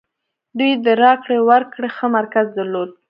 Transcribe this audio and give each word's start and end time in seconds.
دوی 0.57 0.71
د 0.85 0.87
راکړې 1.03 1.39
ورکړې 1.49 1.89
ښه 1.95 2.05
مرکز 2.17 2.47
درلود. 2.57 2.89